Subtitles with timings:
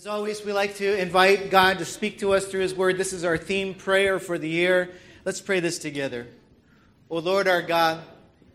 [0.00, 2.96] As always, we like to invite God to speak to us through His Word.
[2.96, 4.92] This is our theme prayer for the year.
[5.26, 6.26] Let's pray this together.
[7.10, 8.00] O Lord our God,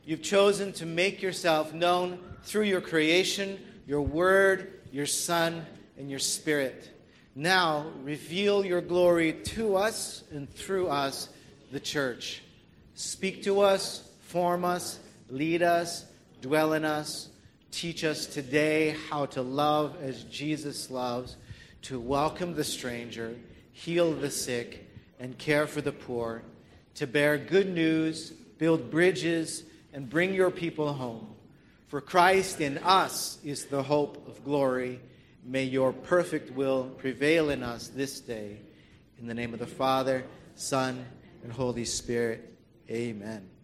[0.06, 5.64] you've chosen to make yourself known through your creation, your Word, your Son,
[6.00, 6.90] and your Spirit.
[7.36, 11.30] Now, reveal your glory to us and through us,
[11.72, 12.42] the church.
[12.96, 14.98] Speak to us, form us,
[15.30, 16.06] lead us,
[16.42, 17.30] dwell in us
[17.76, 21.36] Teach us today how to love as Jesus loves,
[21.82, 23.36] to welcome the stranger,
[23.74, 24.90] heal the sick,
[25.20, 26.42] and care for the poor,
[26.94, 31.36] to bear good news, build bridges, and bring your people home.
[31.90, 35.02] For Christ in us is the hope of glory.
[35.44, 38.56] May your perfect will prevail in us this day.
[39.20, 40.24] In the name of the Father,
[40.56, 41.06] Son,
[41.44, 42.58] and Holy Spirit.
[42.90, 43.55] Amen.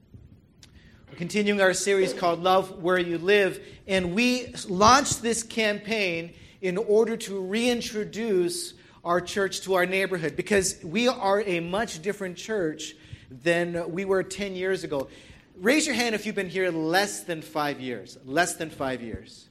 [1.11, 6.77] We're continuing our series called Love Where You Live, and we launched this campaign in
[6.77, 12.95] order to reintroduce our church to our neighborhood because we are a much different church
[13.30, 15.09] than we were 10 years ago.
[15.58, 18.17] Raise your hand if you've been here less than five years.
[18.23, 19.49] Less than five years.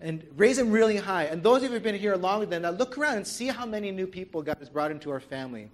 [0.00, 1.24] And raise them really high.
[1.24, 3.48] And those of you who have been here longer than that, look around and see
[3.48, 5.68] how many new people God has brought into our family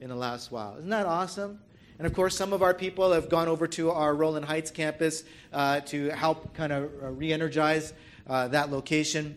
[0.00, 0.76] in the last while.
[0.78, 1.60] Isn't that awesome?
[2.00, 5.22] And of course, some of our people have gone over to our Rowland Heights campus
[5.52, 7.92] uh, to help kind of uh, re energize
[8.26, 9.36] uh, that location.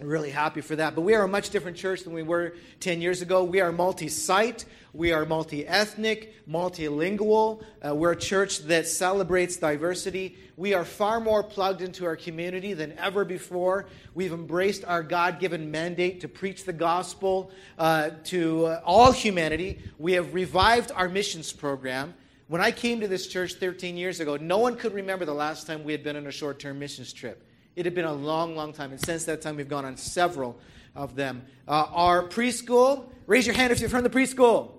[0.00, 0.94] Really happy for that.
[0.94, 3.44] But we are a much different church than we were 10 years ago.
[3.44, 7.62] We are multi site, we are multi ethnic, multilingual.
[7.86, 10.36] Uh, we're a church that celebrates diversity.
[10.56, 13.86] We are far more plugged into our community than ever before.
[14.14, 19.80] We've embraced our God given mandate to preach the gospel uh, to uh, all humanity.
[19.98, 22.14] We have revived our missions program.
[22.48, 25.66] When I came to this church 13 years ago, no one could remember the last
[25.66, 27.46] time we had been on a short term missions trip.
[27.74, 28.90] It had been a long, long time.
[28.90, 30.58] And since that time, we've gone on several
[30.94, 31.46] of them.
[31.66, 34.72] Uh, our preschool, raise your hand if you're from the preschool.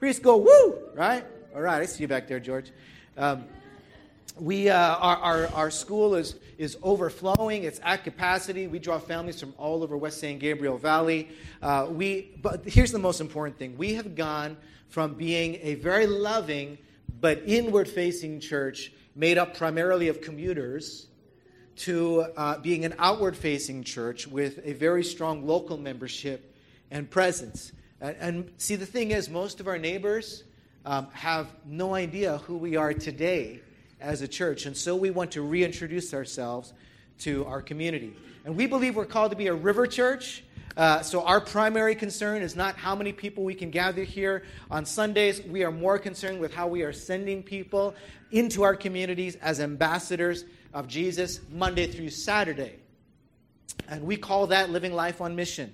[0.00, 0.78] Preschool, woo!
[0.94, 1.24] Right?
[1.54, 2.70] All right, I see you back there, George.
[3.16, 3.44] Um,
[4.38, 7.64] we, uh, our, our, our, school is, is overflowing.
[7.64, 8.66] It's at capacity.
[8.66, 11.30] We draw families from all over West San Gabriel Valley.
[11.62, 16.06] Uh, we, but here's the most important thing we have gone from being a very
[16.06, 16.76] loving
[17.18, 21.06] but inward facing church made up primarily of commuters
[21.76, 26.54] to uh, being an outward facing church with a very strong local membership
[26.90, 27.72] and presence.
[28.00, 30.44] And, and see, the thing is, most of our neighbors
[30.84, 33.60] um, have no idea who we are today
[34.00, 34.66] as a church.
[34.66, 36.72] And so we want to reintroduce ourselves
[37.20, 38.14] to our community.
[38.44, 40.44] And we believe we're called to be a river church.
[40.76, 44.84] Uh, so our primary concern is not how many people we can gather here on
[44.84, 45.42] Sundays.
[45.42, 47.94] We are more concerned with how we are sending people
[48.30, 50.44] into our communities as ambassadors
[50.76, 52.74] of Jesus Monday through Saturday.
[53.88, 55.72] And we call that living life on mission.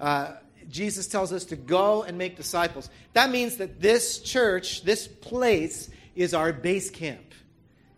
[0.00, 0.32] Uh,
[0.68, 2.90] Jesus tells us to go and make disciples.
[3.12, 7.32] That means that this church, this place, is our base camp.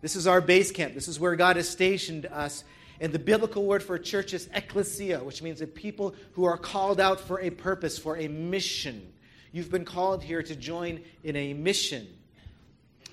[0.01, 0.93] This is our base camp.
[0.93, 2.63] This is where God has stationed us.
[3.01, 6.99] And the biblical word for church is ecclesia, which means that people who are called
[6.99, 9.11] out for a purpose, for a mission.
[9.51, 12.07] You've been called here to join in a mission.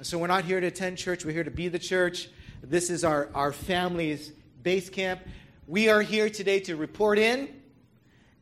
[0.03, 2.29] So we're not here to attend church, we're here to be the church.
[2.71, 4.33] This is our, our family's
[4.63, 5.21] base camp.
[5.67, 7.51] We are here today to report in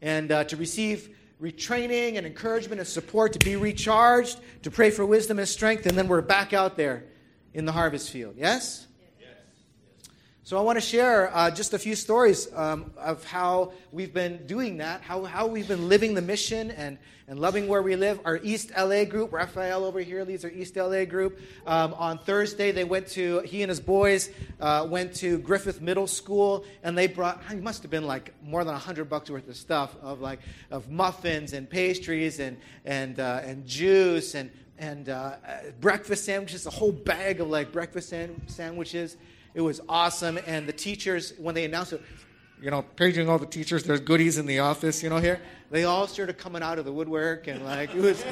[0.00, 5.04] and uh, to receive retraining and encouragement and support, to be recharged, to pray for
[5.04, 7.04] wisdom and strength, and then we're back out there
[7.52, 8.36] in the harvest field.
[8.38, 8.86] Yes?
[10.44, 14.44] So I want to share uh, just a few stories um, of how we've been
[14.44, 16.98] doing that, how, how we've been living the mission and,
[17.28, 18.18] and loving where we live.
[18.24, 21.38] Our East LA group, Raphael over here leads our East LA group.
[21.64, 24.30] Um, on Thursday, they went to, he and his boys
[24.60, 28.64] uh, went to Griffith Middle School, and they brought, it must have been like more
[28.64, 30.40] than 100 bucks worth of stuff of like,
[30.72, 35.36] of muffins and pastries and, and, uh, and juice and, and uh,
[35.80, 39.16] breakfast sandwiches, a whole bag of like breakfast san- sandwiches.
[39.54, 40.38] It was awesome.
[40.46, 42.02] And the teachers, when they announced it,
[42.60, 45.40] you know, paging all the teachers, there's goodies in the office, you know, here.
[45.70, 48.24] They all started coming out of the woodwork and like it was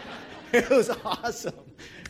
[0.52, 1.54] it was awesome.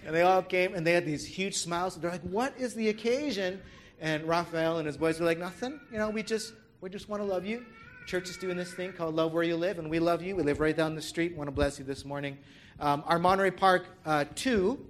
[0.06, 1.96] And they all came and they had these huge smiles.
[1.96, 3.60] They're like, What is the occasion?
[4.00, 5.80] And Raphael and his boys were like, Nothing.
[5.90, 7.64] You know, we just we just want to love you.
[8.00, 10.36] The church is doing this thing called Love Where You Live, and we love you.
[10.36, 11.32] We live right down the street.
[11.32, 12.38] We want to bless you this morning.
[12.78, 14.86] Um, our Monterey Park uh, 2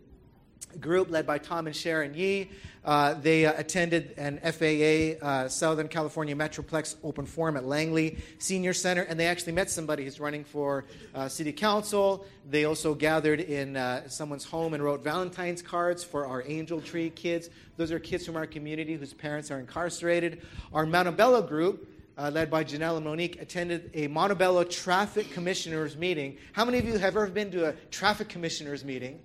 [0.80, 2.50] group led by Tom and Sharon Yee.
[2.84, 8.74] Uh, they uh, attended an FAA uh, Southern California Metroplex open forum at Langley Senior
[8.74, 10.84] Center, and they actually met somebody who's running for
[11.14, 12.26] uh, city council.
[12.50, 17.10] They also gathered in uh, someone's home and wrote Valentine's cards for our Angel Tree
[17.10, 17.48] kids.
[17.76, 20.42] Those are kids from our community whose parents are incarcerated.
[20.72, 26.36] Our Montebello group uh, led by Janelle and Monique, attended a Montebello traffic commissioners meeting.
[26.52, 29.20] How many of you have ever been to a traffic commissioners meeting?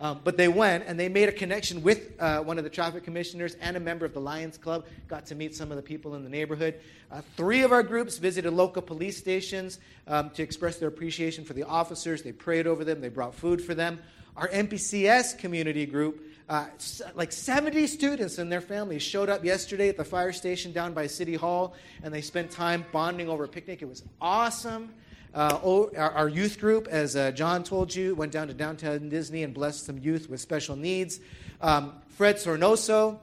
[0.00, 3.02] Um, but they went and they made a connection with uh, one of the traffic
[3.02, 4.86] commissioners and a member of the Lions Club.
[5.08, 6.74] Got to meet some of the people in the neighborhood.
[7.10, 11.52] Uh, three of our groups visited local police stations um, to express their appreciation for
[11.52, 12.22] the officers.
[12.22, 13.98] They prayed over them, they brought food for them.
[14.36, 16.66] Our MPCS community group, uh,
[17.16, 21.08] like 70 students and their families showed up yesterday at the fire station down by
[21.08, 21.74] City Hall
[22.04, 23.82] and they spent time bonding over a picnic.
[23.82, 24.94] It was awesome.
[25.34, 29.08] Uh, oh, our, our, youth group, as uh, John told you, went down to downtown
[29.10, 31.20] Disney and blessed some youth with special needs.
[31.60, 33.18] Um, Fred Sornoso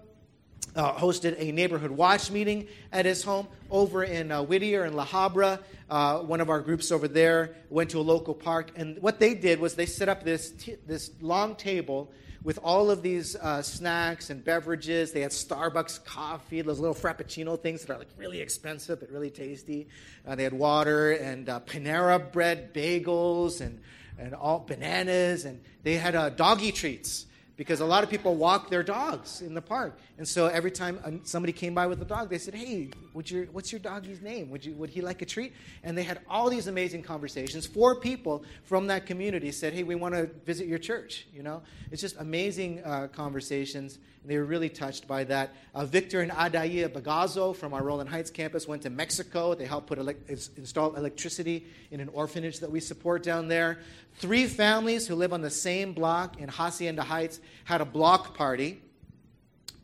[0.76, 5.06] uh, hosted a neighborhood watch meeting at his home over in uh, Whittier and La
[5.06, 5.60] Habra.
[5.90, 9.34] Uh, one of our groups over there went to a local park, and what they
[9.34, 12.12] did was they set up this, t- this long table
[12.46, 15.12] with all of these uh, snacks and beverages.
[15.12, 19.32] They had Starbucks coffee, those little Frappuccino things that are like really expensive but really
[19.32, 19.88] tasty.
[20.26, 23.82] Uh, they had water and uh, Panera bread bagels and,
[24.20, 27.26] and all bananas, and they had uh, doggy treats
[27.58, 29.98] because a lot of people walk their dogs in the park.
[30.18, 33.80] And so every time somebody came by with a dog, they said, "Hey, what's your
[33.80, 34.50] doggy's name?
[34.50, 35.54] Would, you, would he like a treat?"
[35.84, 37.66] And they had all these amazing conversations.
[37.66, 41.62] Four people from that community said, "Hey, we want to visit your church." You know,
[41.92, 44.00] it's just amazing uh, conversations.
[44.26, 45.54] And they were really touched by that.
[45.76, 49.54] Uh, Victor and Adaya Bagazo from our Rowland Heights campus went to Mexico.
[49.54, 53.78] They helped put ele- install electricity in an orphanage that we support down there.
[54.16, 58.82] Three families who live on the same block in Hacienda Heights had a block party,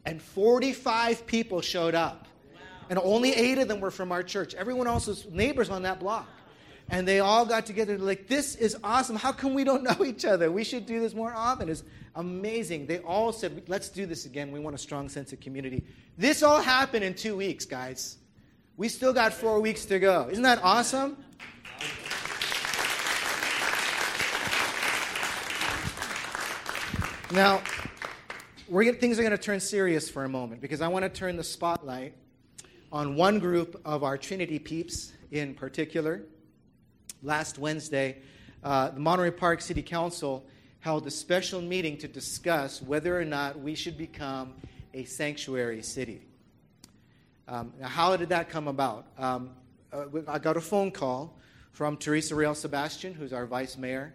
[0.08, 2.28] and 45 people showed up.
[2.90, 4.56] And only eight of them were from our church.
[4.56, 6.28] Everyone else was neighbors on that block
[6.92, 9.16] and they all got together like this is awesome.
[9.16, 10.52] How come we don't know each other?
[10.52, 11.70] We should do this more often.
[11.70, 11.84] It's
[12.16, 12.86] amazing.
[12.86, 14.52] They all said let's do this again.
[14.52, 15.84] We want a strong sense of community.
[16.18, 18.18] This all happened in two weeks guys.
[18.78, 20.28] We still got four weeks to go.
[20.30, 21.18] Isn't that awesome?
[27.32, 27.62] Now
[28.68, 31.38] we're, things are going to turn serious for a moment because i want to turn
[31.38, 32.14] the spotlight
[32.92, 36.24] on one group of our trinity peeps in particular
[37.24, 38.18] last Wednesday,
[38.64, 40.46] uh, the Monterey Park City Council
[40.80, 44.54] held a special meeting to discuss whether or not we should become
[44.94, 46.22] a sanctuary city.
[47.48, 49.06] Um, now, how did that come about?
[49.18, 49.52] Um,
[49.94, 51.38] uh, I got a phone call
[51.72, 54.14] from Teresa Real Sebastian, who's our vice mayor,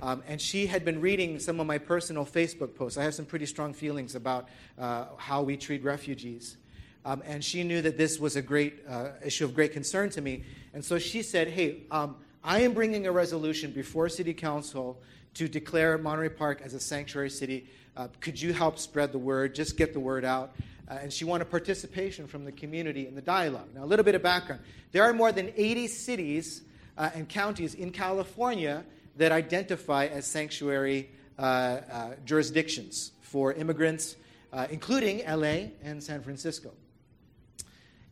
[0.00, 2.98] um, and she had been reading some of my personal Facebook posts.
[2.98, 6.56] I have some pretty strong feelings about uh, how we treat refugees.
[7.04, 10.20] Um, and she knew that this was a great uh, issue of great concern to
[10.20, 10.44] me.
[10.74, 15.00] And so she said, Hey, um, I am bringing a resolution before City Council
[15.34, 17.66] to declare Monterey Park as a sanctuary city.
[17.96, 19.54] Uh, could you help spread the word?
[19.54, 20.52] Just get the word out.
[20.88, 23.68] Uh, and she wanted participation from the community in the dialogue.
[23.74, 24.62] Now, a little bit of background.
[24.92, 26.62] There are more than 80 cities
[26.96, 28.84] uh, and counties in California
[29.16, 34.16] that identify as sanctuary uh, uh, jurisdictions for immigrants,
[34.52, 36.70] uh, including LA and San Francisco.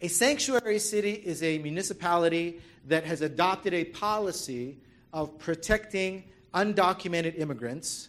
[0.03, 4.79] A sanctuary city is a municipality that has adopted a policy
[5.13, 6.25] of protecting
[6.55, 8.09] undocumented immigrants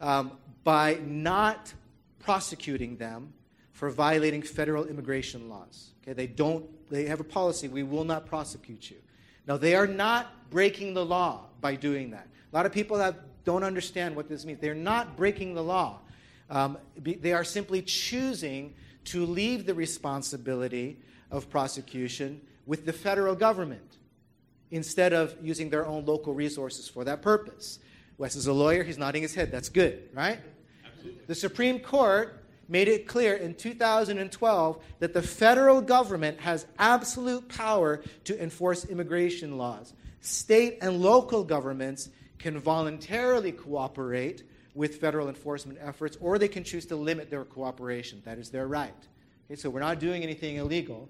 [0.00, 0.32] um,
[0.64, 1.72] by not
[2.18, 3.32] prosecuting them
[3.72, 5.90] for violating federal immigration laws.
[6.02, 6.66] Okay, they don't.
[6.90, 8.96] They have a policy: we will not prosecute you.
[9.46, 12.26] Now, they are not breaking the law by doing that.
[12.52, 14.60] A lot of people have, don't understand what this means.
[14.60, 16.00] They're not breaking the law.
[16.50, 20.98] Um, they are simply choosing to leave the responsibility
[21.30, 23.98] of prosecution with the federal government
[24.70, 27.78] instead of using their own local resources for that purpose.
[28.18, 29.52] Wes is a lawyer, he's nodding his head.
[29.52, 30.40] That's good, right?
[30.84, 31.22] Absolutely.
[31.26, 38.02] The Supreme Court made it clear in 2012 that the federal government has absolute power
[38.24, 39.92] to enforce immigration laws.
[40.20, 42.08] State and local governments
[42.38, 44.42] can voluntarily cooperate
[44.74, 48.20] with federal enforcement efforts, or they can choose to limit their cooperation.
[48.24, 48.92] That is their right.
[49.46, 51.08] Okay, so we're not doing anything illegal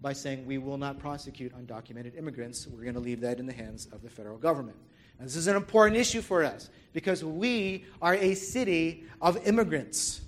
[0.00, 2.66] by saying we will not prosecute undocumented immigrants.
[2.66, 4.76] We're going to leave that in the hands of the federal government.
[5.18, 10.20] And this is an important issue for us because we are a city of immigrants.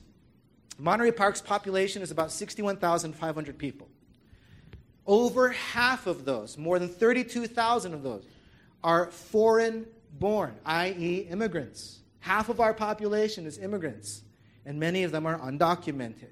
[0.78, 3.88] Monterey Park's population is about 61,500 people.
[5.06, 8.24] Over half of those, more than 32,000 of those,
[8.82, 9.86] are foreign
[10.18, 12.00] born, i.e., immigrants.
[12.20, 14.22] Half of our population is immigrants,
[14.64, 16.30] and many of them are undocumented.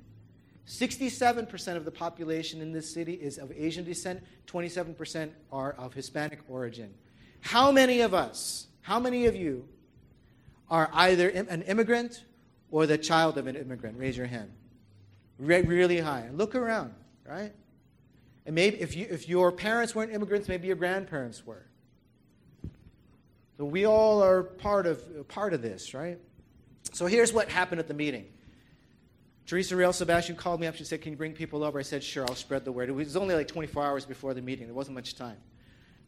[0.69, 6.41] 67% of the population in this city is of Asian descent, 27% are of Hispanic
[6.47, 6.93] origin.
[7.41, 9.67] How many of us, how many of you
[10.71, 12.25] are either an immigrant
[12.71, 13.99] or the child of an immigrant?
[13.99, 14.51] Raise your hand.
[15.39, 16.29] Re- really high.
[16.35, 16.93] Look around,
[17.27, 17.53] right?
[18.45, 21.65] And maybe if, you, if your parents weren't immigrants, maybe your grandparents were.
[23.57, 26.19] So we all are part of, part of this, right?
[26.93, 28.27] So here's what happened at the meeting.
[29.49, 30.77] Teresa Real Sebastian called me up.
[30.77, 31.79] She said, Can you bring people over?
[31.79, 32.91] I said, Sure, I'll spread the word.
[32.91, 34.67] It was only like 24 hours before the meeting.
[34.67, 35.39] There wasn't much time.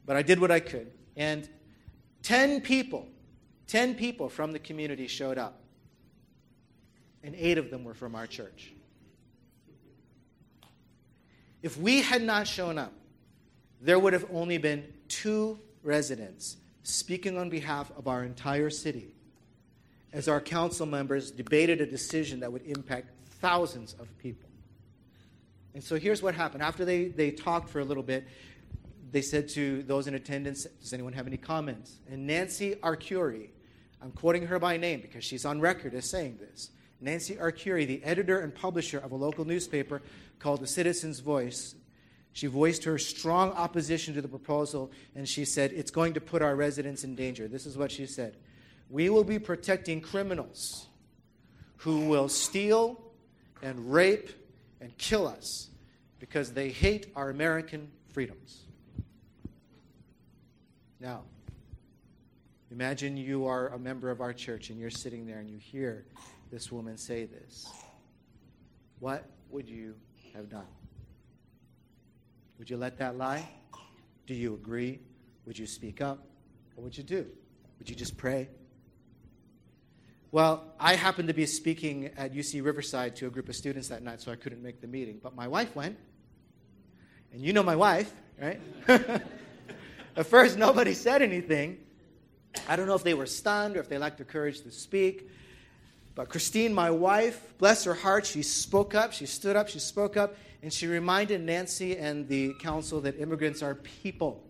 [0.05, 0.93] But I did what I could.
[1.17, 1.49] And
[2.23, 3.09] 10 people,
[3.67, 5.59] 10 people from the community showed up.
[7.25, 8.75] And eight of them were from our church.
[11.63, 12.93] If we had not shown up,
[13.81, 19.15] there would have only been two residents speaking on behalf of our entire city
[20.13, 23.09] as our council members debated a decision that would impact
[23.41, 24.49] thousands of people.
[25.75, 26.63] And so here's what happened.
[26.63, 28.27] After they, they talked for a little bit,
[29.11, 31.97] they said to those in attendance, Does anyone have any comments?
[32.11, 33.49] And Nancy Arcuri,
[34.03, 36.71] I'm quoting her by name because she's on record as saying this.
[37.01, 40.03] Nancy Arcuri, the editor and publisher of a local newspaper
[40.39, 41.75] called The Citizen's Voice,
[42.33, 46.43] she voiced her strong opposition to the proposal and she said, It's going to put
[46.43, 47.49] our residents in danger.
[47.49, 48.37] This is what she said
[48.89, 50.87] We will be protecting criminals
[51.79, 53.10] who will steal
[53.63, 54.31] and rape
[54.81, 55.69] and kill us
[56.19, 58.65] because they hate our American freedoms.
[61.01, 61.23] Now,
[62.71, 66.05] imagine you are a member of our church and you're sitting there and you hear
[66.51, 67.67] this woman say this.
[68.99, 69.95] What would you
[70.35, 70.67] have done?
[72.59, 73.49] Would you let that lie?
[74.27, 75.01] Do you agree?
[75.47, 76.27] Would you speak up?
[76.75, 77.27] What would you do?
[77.79, 78.49] Would you just pray?
[80.33, 84.05] Well, I happened to be speaking at UC Riverside to a group of students that
[84.05, 85.19] night, so I couldn't make the meeting.
[85.21, 85.99] But my wife went.
[87.33, 88.61] And you know my wife, right?
[88.89, 91.79] at first, nobody said anything.
[92.69, 95.29] I don't know if they were stunned or if they lacked the courage to speak.
[96.15, 100.17] But Christine, my wife, bless her heart, she spoke up, she stood up, she spoke
[100.17, 104.45] up, and she reminded Nancy and the council that immigrants are people.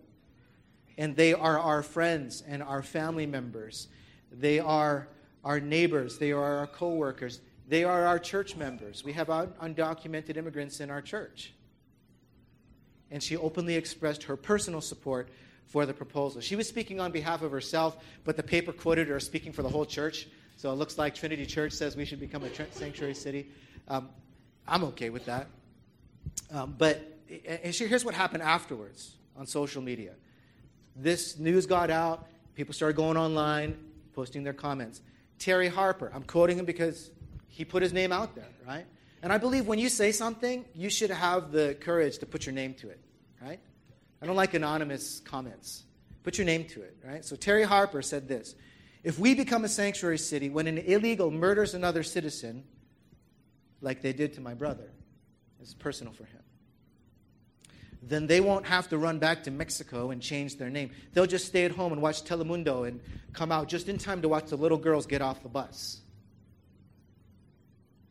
[0.95, 3.87] And they are our friends and our family members.
[4.31, 5.07] They are
[5.43, 9.03] our neighbors, they are our coworkers, they are our church members.
[9.03, 11.53] We have undocumented immigrants in our church.
[13.09, 15.29] And she openly expressed her personal support
[15.67, 16.41] for the proposal.
[16.41, 19.69] She was speaking on behalf of herself, but the paper quoted her speaking for the
[19.69, 20.27] whole church.
[20.57, 23.49] So it looks like Trinity Church says we should become a sanctuary city.
[23.87, 24.09] Um,
[24.67, 25.47] I'm okay with that.
[26.51, 27.01] Um, but
[27.45, 30.11] and here's what happened afterwards on social media.
[30.95, 32.27] This news got out.
[32.53, 33.77] People started going online,
[34.13, 35.01] posting their comments.
[35.41, 36.11] Terry Harper.
[36.13, 37.09] I'm quoting him because
[37.47, 38.85] he put his name out there, right?
[39.23, 42.53] And I believe when you say something, you should have the courage to put your
[42.53, 42.99] name to it,
[43.41, 43.59] right?
[44.21, 45.83] I don't like anonymous comments.
[46.23, 47.25] Put your name to it, right?
[47.25, 48.55] So Terry Harper said this
[49.03, 52.63] If we become a sanctuary city when an illegal murders another citizen,
[53.81, 54.91] like they did to my brother,
[55.59, 56.41] it's personal for him
[58.01, 60.91] then they won't have to run back to Mexico and change their name.
[61.13, 62.99] They'll just stay at home and watch Telemundo and
[63.33, 66.01] come out just in time to watch the little girls get off the bus.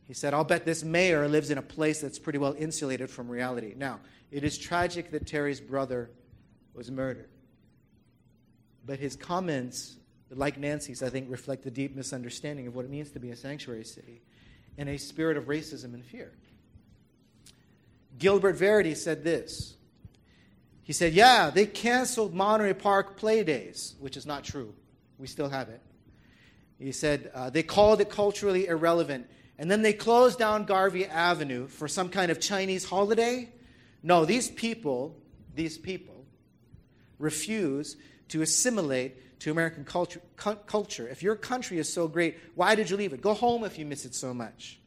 [0.07, 3.29] He said, I'll bet this mayor lives in a place that's pretty well insulated from
[3.29, 3.73] reality.
[3.75, 6.09] Now, it is tragic that Terry's brother
[6.73, 7.29] was murdered.
[8.85, 9.95] But his comments,
[10.29, 13.35] like Nancy's, I think, reflect a deep misunderstanding of what it means to be a
[13.35, 14.21] sanctuary city
[14.77, 16.31] and a spirit of racism and fear.
[18.17, 19.75] Gilbert Verity said this
[20.91, 24.73] he said, Yeah, they canceled Monterey Park play days, which is not true.
[25.17, 25.79] We still have it.
[26.79, 29.29] He said, uh, They called it culturally irrelevant.
[29.57, 33.47] And then they closed down Garvey Avenue for some kind of Chinese holiday.
[34.03, 35.15] No, these people,
[35.55, 36.25] these people,
[37.19, 37.95] refuse
[38.27, 41.07] to assimilate to American culture, culture.
[41.07, 43.21] If your country is so great, why did you leave it?
[43.21, 44.80] Go home if you miss it so much.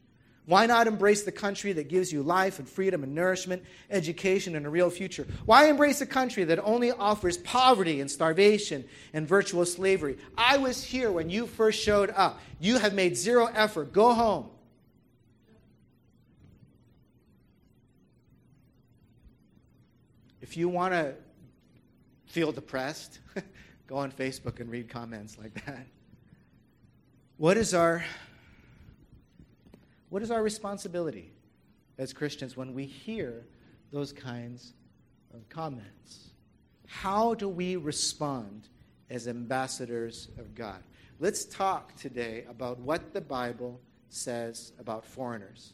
[0.45, 4.65] Why not embrace the country that gives you life and freedom and nourishment, education, and
[4.65, 5.25] a real future?
[5.45, 10.17] Why embrace a country that only offers poverty and starvation and virtual slavery?
[10.37, 12.39] I was here when you first showed up.
[12.59, 13.91] You have made zero effort.
[13.91, 14.49] Go home.
[20.41, 21.15] If you want to
[22.27, 23.19] feel depressed,
[23.87, 25.87] go on Facebook and read comments like that.
[27.37, 28.05] What is our
[30.15, 31.29] what is our responsibility
[31.97, 33.43] as Christians when we hear
[33.91, 34.71] those kinds
[35.33, 36.29] of comments?
[36.87, 38.69] How do we respond
[39.09, 40.81] as ambassadors of God?
[41.19, 45.73] Let's talk today about what the Bible says about foreigners.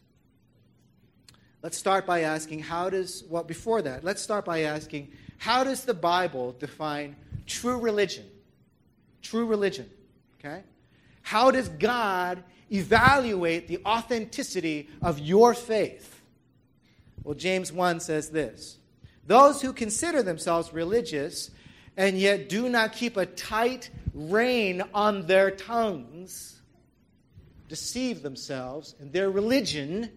[1.62, 5.86] Let's start by asking how does, well, before that, let's start by asking how does
[5.86, 8.26] the Bible define true religion?
[9.22, 9.88] True religion,
[10.40, 10.64] okay?
[11.22, 16.22] How does God evaluate the authenticity of your faith?
[17.24, 18.78] Well, James 1 says this
[19.26, 21.52] Those who consider themselves religious
[21.98, 26.62] and yet do not keep a tight rein on their tongues
[27.72, 30.10] deceive themselves, and their religion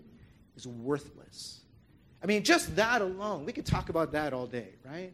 [0.57, 1.61] is worthless.
[2.21, 5.13] I mean, just that alone, we could talk about that all day, right?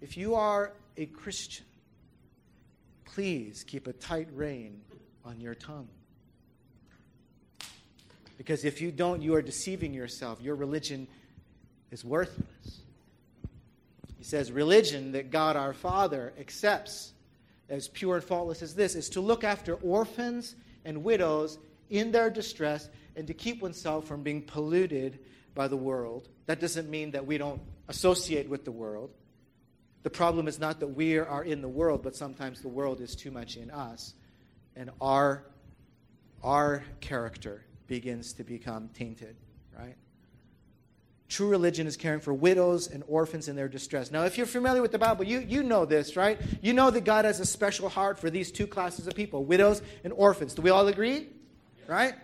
[0.00, 1.66] If you are a Christian,
[3.04, 4.82] please keep a tight rein
[5.24, 5.88] on your tongue.
[8.38, 10.40] Because if you don't, you are deceiving yourself.
[10.40, 11.06] Your religion
[11.90, 12.80] is worthless.
[14.18, 17.12] He says, religion that God our Father accepts
[17.68, 21.58] as pure and faultless as this is to look after orphans and widows
[21.90, 25.18] in their distress and to keep oneself from being polluted
[25.54, 26.28] by the world.
[26.46, 29.10] That doesn't mean that we don't associate with the world.
[30.02, 33.14] The problem is not that we are in the world, but sometimes the world is
[33.14, 34.14] too much in us,
[34.76, 35.44] and our,
[36.42, 39.36] our character begins to become tainted,
[39.78, 39.96] right?
[41.28, 44.10] True religion is caring for widows and orphans in their distress.
[44.10, 46.38] Now, if you're familiar with the Bible, you, you know this, right?
[46.60, 49.80] You know that God has a special heart for these two classes of people widows
[50.04, 50.54] and orphans.
[50.54, 51.28] Do we all agree?
[51.86, 52.14] Right?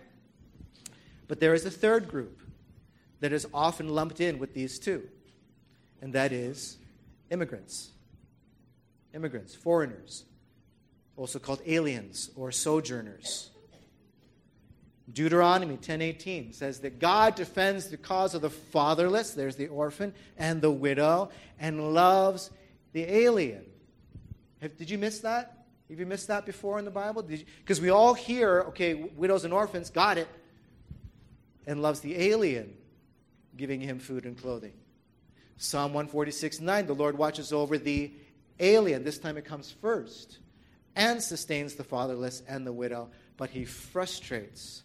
[1.27, 2.39] But there is a third group
[3.19, 5.07] that is often lumped in with these two,
[6.01, 6.77] and that is
[7.29, 7.89] immigrants.
[9.13, 10.25] Immigrants, foreigners,
[11.19, 13.51] also called aliens or sojourners.
[15.11, 20.61] Deuteronomy 10:18 says that God defends the cause of the fatherless, there's the orphan and
[20.61, 22.51] the widow, and loves
[22.93, 23.65] the alien.
[24.61, 25.65] Have, did you miss that?
[25.89, 27.23] Have you missed that before in the Bible?
[27.23, 30.27] Because we all hear, okay, widows and orphans, got it,
[31.65, 32.75] and loves the alien,
[33.57, 34.73] giving him food and clothing.
[35.57, 38.13] Psalm 146 9, the Lord watches over the
[38.59, 39.03] alien.
[39.03, 40.37] This time it comes first,
[40.99, 44.83] and sustains the fatherless and the widow, but he frustrates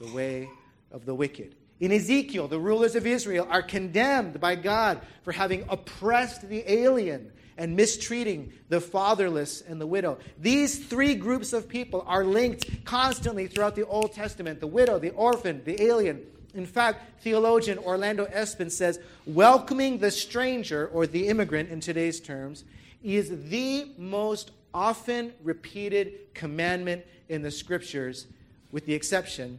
[0.00, 0.50] the way
[0.90, 1.54] of the wicked.
[1.78, 7.32] In Ezekiel, the rulers of Israel are condemned by God for having oppressed the alien
[7.56, 10.18] and mistreating the fatherless and the widow.
[10.36, 15.10] These three groups of people are linked constantly throughout the Old Testament the widow, the
[15.10, 16.26] orphan, the alien.
[16.54, 22.64] In fact, theologian Orlando Espin says welcoming the stranger or the immigrant in today's terms
[23.02, 28.26] is the most often repeated commandment in the scriptures,
[28.70, 29.58] with the exception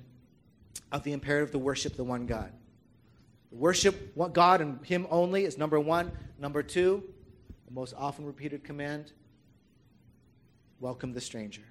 [0.91, 2.52] of the imperative to worship the one God.
[3.52, 6.12] Worship God and Him only is number one.
[6.39, 7.04] Number two,
[7.67, 9.12] the most often repeated command
[10.80, 11.63] welcome the stranger.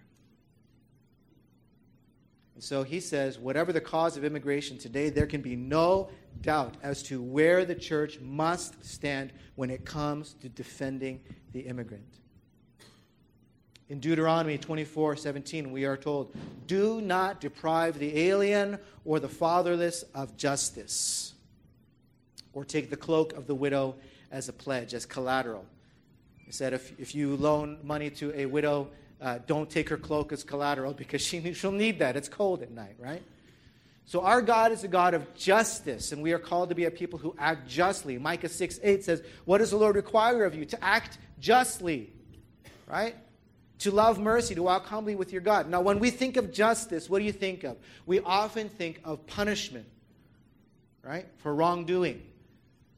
[2.54, 6.76] And so he says, whatever the cause of immigration today, there can be no doubt
[6.82, 11.20] as to where the church must stand when it comes to defending
[11.52, 12.20] the immigrant.
[13.92, 16.34] In Deuteronomy 24 17, we are told,
[16.66, 21.34] Do not deprive the alien or the fatherless of justice,
[22.54, 23.94] or take the cloak of the widow
[24.30, 25.66] as a pledge, as collateral.
[26.38, 28.88] He said, If, if you loan money to a widow,
[29.20, 32.16] uh, don't take her cloak as collateral because she, she'll need that.
[32.16, 33.22] It's cold at night, right?
[34.06, 36.90] So our God is a God of justice, and we are called to be a
[36.90, 38.16] people who act justly.
[38.16, 40.64] Micah 6 8 says, What does the Lord require of you?
[40.64, 42.10] To act justly,
[42.86, 43.16] right?
[43.82, 45.68] To love mercy, to walk humbly with your God.
[45.68, 47.76] Now, when we think of justice, what do you think of?
[48.06, 49.86] We often think of punishment,
[51.02, 51.26] right?
[51.38, 52.22] For wrongdoing.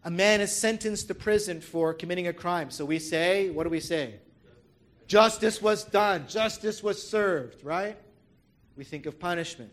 [0.05, 2.71] A man is sentenced to prison for committing a crime.
[2.71, 4.17] So we say, what do we say?
[5.07, 7.97] Justice was done, justice was served, right?
[8.77, 9.73] We think of punishment.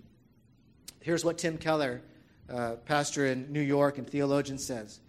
[1.02, 2.02] Here's what Tim Keller,
[2.50, 5.00] uh, pastor in New York and theologian, says.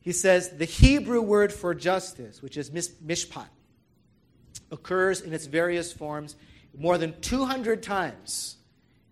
[0.00, 3.48] He says, The Hebrew word for justice, which is mishpat,
[4.70, 6.36] occurs in its various forms
[6.76, 8.56] more than 200 times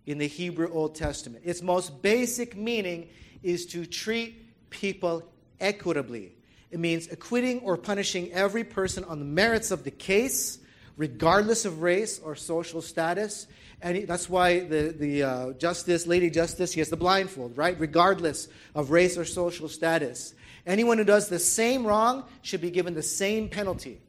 [0.05, 1.43] in the Hebrew Old Testament.
[1.45, 3.09] Its most basic meaning
[3.41, 5.23] is to treat people
[5.59, 6.33] equitably.
[6.71, 10.59] It means acquitting or punishing every person on the merits of the case,
[10.97, 13.47] regardless of race or social status.
[13.81, 17.79] And that's why the, the uh, justice, Lady Justice, he has the blindfold, right?
[17.79, 20.33] Regardless of race or social status.
[20.65, 24.01] Anyone who does the same wrong should be given the same penalty.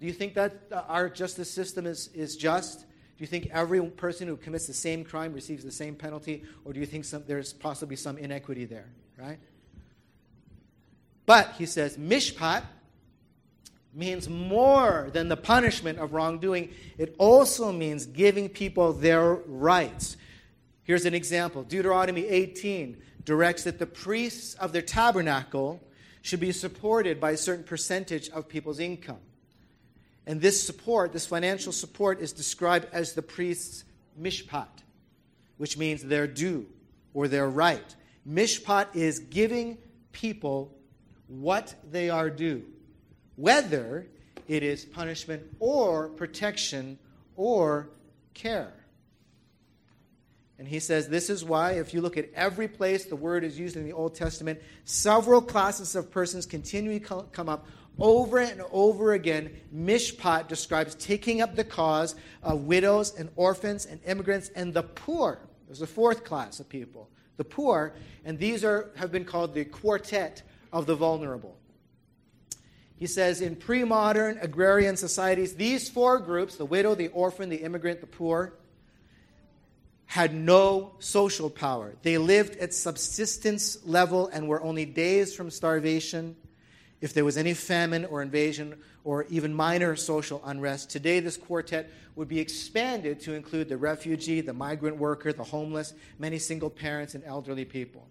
[0.00, 2.80] Do you think that uh, our justice system is, is just?
[2.80, 6.44] Do you think every person who commits the same crime receives the same penalty?
[6.64, 9.38] Or do you think some, there's possibly some inequity there, right?
[11.24, 12.64] But, he says, mishpat
[13.94, 16.70] means more than the punishment of wrongdoing.
[16.98, 20.18] It also means giving people their rights.
[20.82, 25.82] Here's an example Deuteronomy 18 directs that the priests of their tabernacle
[26.20, 29.18] should be supported by a certain percentage of people's income.
[30.26, 33.84] And this support, this financial support, is described as the priest's
[34.20, 34.68] mishpat,
[35.56, 36.66] which means their due
[37.14, 37.94] or their right,
[38.28, 39.78] Mishpat is giving
[40.12, 40.76] people
[41.28, 42.64] what they are due,
[43.36, 44.06] whether
[44.48, 46.98] it is punishment or protection
[47.36, 47.88] or
[48.34, 48.72] care.
[50.58, 53.58] And he says this is why, if you look at every place the word is
[53.58, 57.66] used in the Old Testament, several classes of persons continually come up
[57.98, 59.50] over and over again.
[59.74, 65.40] Mishpat describes taking up the cause of widows and orphans and immigrants and the poor.
[65.66, 69.64] There's a fourth class of people, the poor, and these are, have been called the
[69.64, 71.56] quartet of the vulnerable.
[72.96, 77.56] He says in pre modern agrarian societies, these four groups the widow, the orphan, the
[77.56, 78.54] immigrant, the poor
[80.06, 81.94] had no social power.
[82.02, 86.36] They lived at subsistence level and were only days from starvation
[87.06, 90.90] if there was any famine or invasion or even minor social unrest.
[90.90, 95.94] Today, this quartet would be expanded to include the refugee, the migrant worker, the homeless,
[96.18, 98.08] many single parents, and elderly people.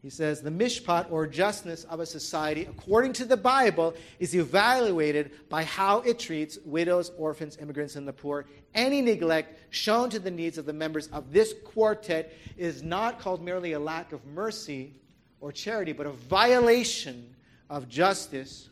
[0.00, 5.32] He says the mishpat or justness of a society, according to the Bible, is evaluated
[5.48, 8.46] by how it treats widows, orphans, immigrants, and the poor.
[8.74, 13.42] Any neglect shown to the needs of the members of this quartet is not called
[13.42, 14.94] merely a lack of mercy
[15.40, 17.34] or charity, but a violation
[17.74, 18.68] of justice,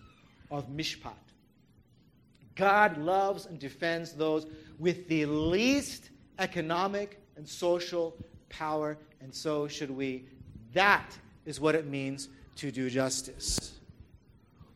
[0.48, 1.10] of mishpat.
[2.54, 4.46] God loves and defends those
[4.78, 8.14] with the least economic and social
[8.48, 10.26] power, and so should we.
[10.72, 13.72] That is what it means to do justice.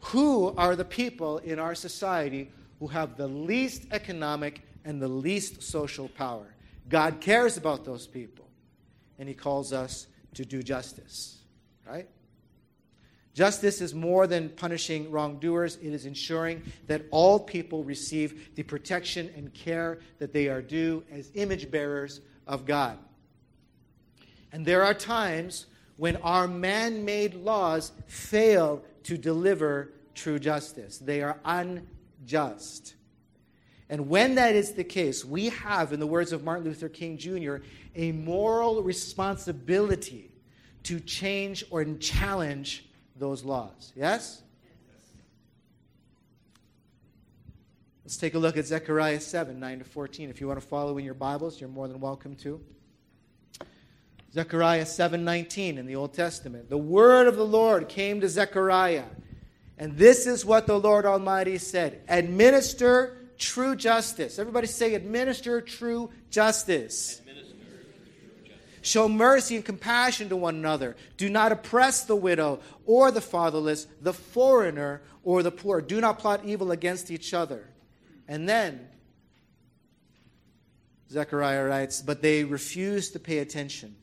[0.01, 5.63] Who are the people in our society who have the least economic and the least
[5.63, 6.53] social power?
[6.89, 8.49] God cares about those people,
[9.21, 11.39] and He calls us to do justice,
[11.89, 12.09] right?
[13.37, 19.31] Justice is more than punishing wrongdoers, it is ensuring that all people receive the protection
[19.37, 22.97] and care that they are due as image bearers of God.
[24.53, 25.67] And there are times
[25.99, 30.97] when our man made laws fail to deliver true justice.
[30.97, 32.95] They are unjust.
[33.91, 37.19] And when that is the case, we have, in the words of Martin Luther King
[37.19, 37.57] Jr.,
[37.95, 40.31] a moral responsibility
[40.85, 42.86] to change or challenge
[43.19, 43.93] those laws.
[43.97, 44.43] Yes?
[48.05, 50.31] Let's take a look at Zechariah 7 9 to 14.
[50.31, 52.61] If you want to follow in your Bibles, you're more than welcome to.
[54.37, 56.69] Zechariah 7:19 in the Old Testament.
[56.69, 59.07] The word of the Lord came to Zechariah.
[59.79, 64.39] And this is what the Lord Almighty said: Administer true justice.
[64.39, 67.21] Everybody say administer true justice.
[68.87, 70.95] Show mercy and compassion to one another.
[71.17, 75.81] Do not oppress the widow or the fatherless, the foreigner or the poor.
[75.81, 77.69] Do not plot evil against each other.
[78.29, 78.87] And then
[81.11, 83.97] Zechariah writes, But they refused to pay attention.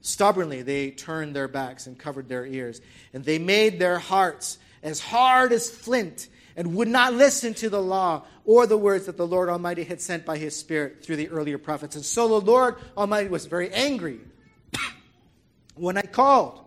[0.00, 2.80] Stubbornly, they turned their backs and covered their ears.
[3.12, 7.82] And they made their hearts as hard as flint and would not listen to the
[7.82, 11.28] law or the words that the Lord Almighty had sent by his Spirit through the
[11.28, 11.96] earlier prophets.
[11.96, 14.20] And so the Lord Almighty was very angry.
[15.74, 16.60] when I called,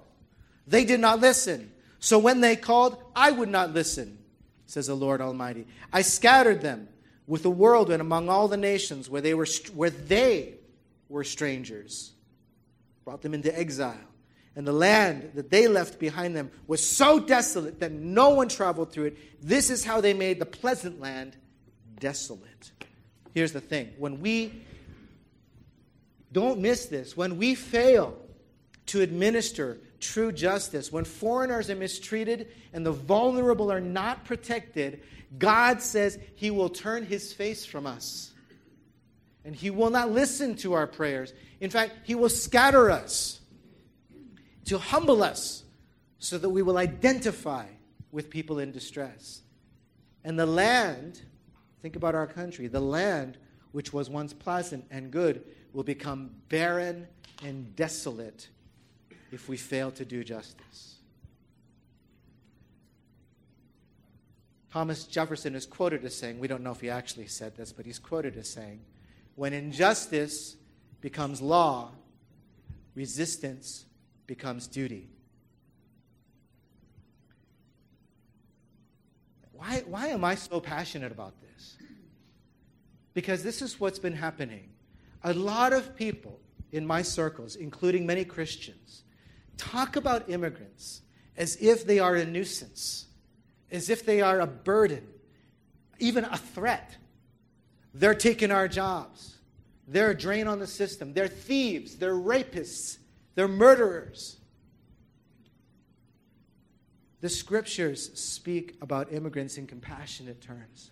[0.68, 1.72] they did not listen.
[2.00, 4.18] So when they called, I would not listen,
[4.66, 5.68] says the Lord Almighty.
[5.92, 6.90] I scattered them
[7.26, 10.56] with the whirlwind among all the nations where they were, where they
[11.10, 12.14] were strangers
[13.08, 13.96] brought them into exile.
[14.58, 18.92] And the land that they left behind them was so desolate that no one traveled
[18.92, 19.18] through it.
[19.40, 21.38] This is how they made the pleasant land
[22.00, 22.72] desolate.
[23.36, 24.64] Here's the thing when we
[26.32, 28.18] don't miss this, when we fail
[28.88, 35.04] to administer true justice, when foreigners are mistreated and the vulnerable are not protected,
[35.38, 38.34] God says He will turn His face from us.
[39.46, 41.32] And He will not listen to our prayers.
[41.62, 43.37] In fact, He will scatter us
[44.68, 45.64] to humble us
[46.20, 47.66] so that we will identify
[48.12, 49.42] with people in distress.
[50.24, 51.22] And the land,
[51.82, 53.38] think about our country, the land
[53.72, 57.08] which was once pleasant and good will become barren
[57.44, 58.50] and desolate
[59.32, 60.96] if we fail to do justice.
[64.72, 67.86] Thomas Jefferson is quoted as saying, we don't know if he actually said this, but
[67.86, 68.82] he's quoted as saying,
[69.36, 70.56] when injustice
[71.00, 71.92] becomes law,
[72.96, 73.86] resistance
[74.28, 75.10] becomes duty.
[79.54, 81.78] Why, why am I so passionate about this?
[83.14, 84.70] Because this is what's been happening.
[85.24, 86.40] A lot of people
[86.72, 89.04] in my circles, including many Christians,
[89.58, 91.02] talk about immigrants
[91.36, 93.08] as if they are a nuisance,
[93.72, 95.08] as if they are a burden,
[95.98, 96.96] even a threat.
[97.94, 99.38] They're taking our jobs.
[99.88, 101.14] They're a drain on the system.
[101.14, 101.96] They're thieves.
[101.96, 102.98] They're rapists.
[103.38, 104.38] They're murderers.
[107.22, 110.90] The scriptures speak about immigrants in compassionate terms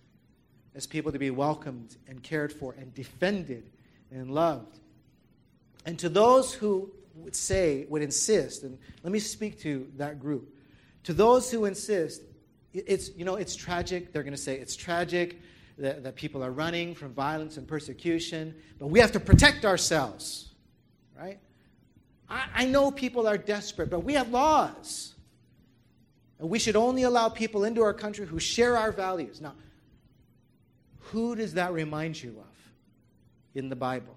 [0.76, 3.72] as people to be welcomed and cared for and defended
[4.12, 4.78] and loved.
[5.88, 10.56] And to those who would say, would insist, and let me speak to that group.
[11.06, 12.22] To those who insist,
[12.74, 14.14] it's, you know, it's tragic.
[14.14, 15.42] They're going to say it's tragic
[15.80, 20.54] that, that people are running from violence and persecution, but we have to protect ourselves,
[21.18, 21.40] right?
[22.30, 25.14] I, I know people are desperate, but we have laws.
[26.40, 29.42] And we should only allow people into our country who share our values.
[29.42, 29.54] Now,
[31.00, 32.72] who does that remind you of
[33.54, 34.16] in the Bible?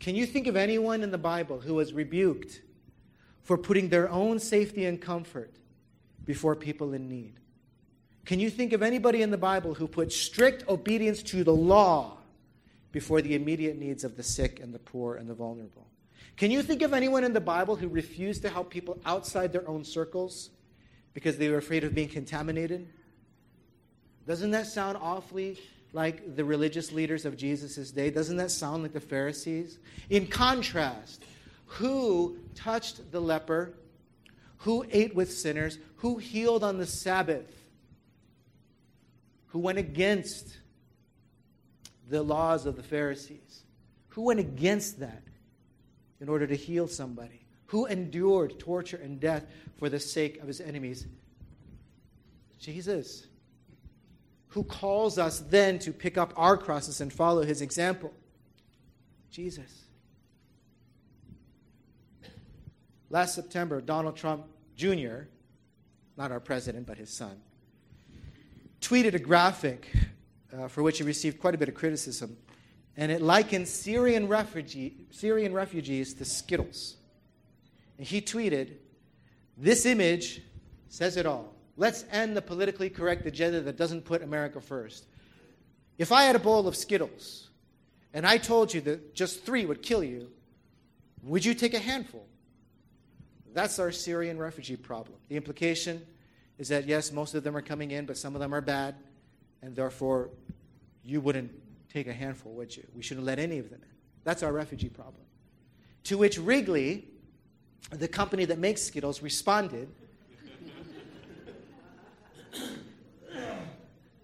[0.00, 2.62] Can you think of anyone in the Bible who was rebuked
[3.42, 5.54] for putting their own safety and comfort
[6.24, 7.34] before people in need?
[8.24, 12.18] Can you think of anybody in the Bible who put strict obedience to the law
[12.92, 15.86] before the immediate needs of the sick and the poor and the vulnerable?
[16.36, 19.68] Can you think of anyone in the Bible who refused to help people outside their
[19.68, 20.50] own circles
[21.14, 22.88] because they were afraid of being contaminated?
[24.26, 25.58] Doesn't that sound awfully
[25.92, 28.10] like the religious leaders of Jesus' day?
[28.10, 29.78] Doesn't that sound like the Pharisees?
[30.10, 31.22] In contrast,
[31.66, 33.74] who touched the leper?
[34.58, 35.78] Who ate with sinners?
[35.96, 37.50] Who healed on the Sabbath?
[39.48, 40.56] Who went against
[42.08, 43.64] the laws of the Pharisees?
[44.08, 45.22] Who went against that
[46.22, 47.44] in order to heal somebody?
[47.66, 49.44] Who endured torture and death
[49.76, 51.06] for the sake of his enemies?
[52.60, 53.26] Jesus.
[54.48, 58.12] Who calls us then to pick up our crosses and follow his example?
[59.30, 59.84] Jesus.
[63.10, 65.22] Last September, Donald Trump Jr.,
[66.16, 67.40] not our president, but his son,
[68.80, 69.90] tweeted a graphic
[70.56, 72.36] uh, for which he received quite a bit of criticism,
[72.96, 76.96] and it likened Syrian, refugee, Syrian refugees to Skittles.
[77.98, 78.74] And he tweeted,
[79.56, 80.42] This image
[80.88, 81.54] says it all.
[81.76, 85.06] Let's end the politically correct agenda that doesn't put America first.
[85.96, 87.48] If I had a bowl of Skittles
[88.12, 90.30] and I told you that just three would kill you,
[91.22, 92.26] would you take a handful?
[93.54, 95.18] That's our Syrian refugee problem.
[95.28, 96.04] The implication
[96.58, 98.96] is that, yes, most of them are coming in, but some of them are bad,
[99.62, 100.30] and therefore
[101.04, 101.52] you wouldn't
[101.92, 102.86] take a handful, would you?
[102.94, 103.88] We shouldn't let any of them in.
[104.24, 105.24] That's our refugee problem.
[106.04, 107.08] To which Wrigley
[107.90, 109.88] the company that makes Skittles responded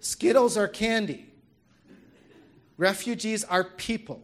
[0.01, 1.27] Skittles are candy.
[2.79, 4.23] Refugees are people.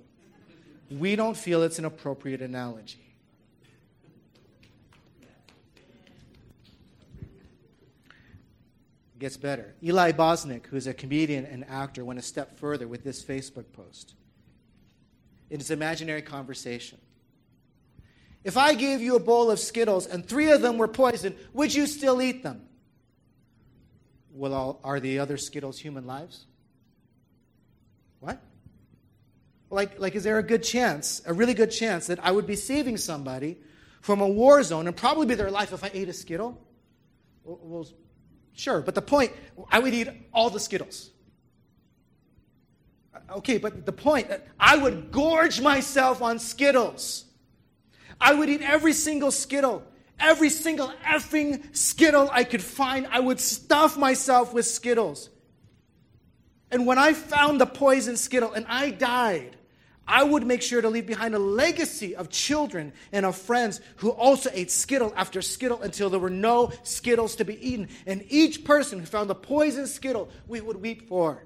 [0.90, 3.03] We don't feel it's an appropriate analogy.
[9.18, 9.74] Gets better.
[9.82, 14.14] Eli Bosnick, who's a comedian and actor, went a step further with this Facebook post.
[15.50, 16.98] In his imaginary conversation,
[18.42, 21.72] if I gave you a bowl of Skittles and three of them were poisoned, would
[21.74, 22.66] you still eat them?
[24.32, 26.46] Well, all, are the other Skittles human lives?
[28.20, 28.42] What?
[29.70, 32.56] Like, like, is there a good chance, a really good chance, that I would be
[32.56, 33.58] saving somebody
[34.02, 36.60] from a war zone and probably be their life if I ate a Skittle?
[37.44, 37.86] Well, well
[38.54, 39.32] sure, but the point,
[39.70, 41.10] I would eat all the Skittles.
[43.14, 47.24] Uh, okay, but the point, uh, I would gorge myself on Skittles.
[48.20, 49.82] I would eat every single Skittle.
[50.18, 55.28] Every single effing Skittle I could find, I would stuff myself with Skittles.
[56.70, 59.56] And when I found the poison Skittle and I died,
[60.06, 64.10] I would make sure to leave behind a legacy of children and of friends who
[64.10, 67.88] also ate Skittle after Skittle until there were no Skittles to be eaten.
[68.06, 71.44] And each person who found the poison Skittle, we would weep for.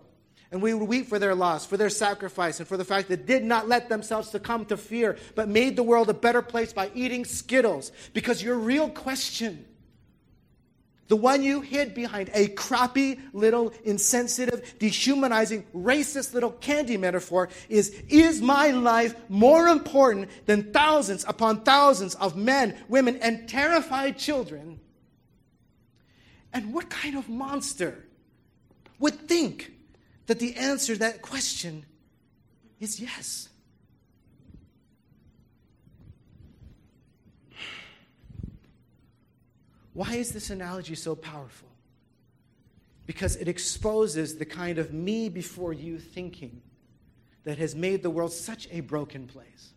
[0.51, 3.27] And we would weep for their loss, for their sacrifice, and for the fact that
[3.27, 6.90] did not let themselves succumb to fear, but made the world a better place by
[6.94, 7.92] eating Skittles.
[8.14, 9.66] Because your real question,
[11.09, 17.90] the one you hid behind a crappy, little, insensitive, dehumanizing, racist little candy metaphor is
[18.09, 24.81] Is my life more important than thousands upon thousands of men, women, and terrified children?
[26.53, 28.05] And what kind of monster
[28.99, 29.73] would think?
[30.29, 31.85] that the answer to that question
[32.79, 33.47] is yes.
[39.98, 41.66] Why is this analogy so powerful?
[43.04, 46.62] Because it exposes the kind of me before you thinking
[47.42, 49.72] that has made the world such a broken place.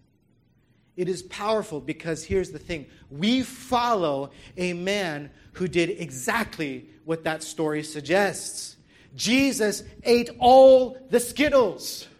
[0.95, 7.23] It is powerful because here's the thing we follow a man who did exactly what
[7.23, 8.75] that story suggests.
[9.15, 12.07] Jesus ate all the Skittles.